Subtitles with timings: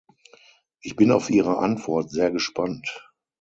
[0.81, 3.07] Ich bin auf Ihre Antwort sehr gespannt.